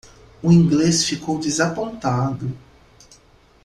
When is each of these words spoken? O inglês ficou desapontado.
O 0.41 0.51
inglês 0.51 1.03
ficou 1.03 1.37
desapontado. 1.37 2.51